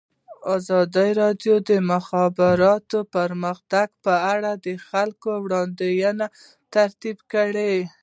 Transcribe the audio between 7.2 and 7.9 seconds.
کړي.